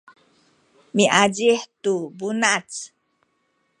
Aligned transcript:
miazih 0.95 1.61
tu 1.81 1.93
bunac 2.17 2.69